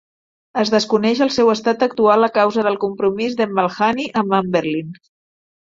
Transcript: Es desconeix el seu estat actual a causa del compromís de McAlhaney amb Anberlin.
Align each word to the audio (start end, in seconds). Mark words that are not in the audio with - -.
Es 0.61 0.69
desconeix 0.75 1.21
el 1.25 1.31
seu 1.35 1.51
estat 1.53 1.85
actual 1.89 2.29
a 2.29 2.31
causa 2.39 2.65
del 2.69 2.79
compromís 2.87 3.39
de 3.43 3.49
McAlhaney 3.53 4.11
amb 4.25 4.37
Anberlin. 4.43 4.93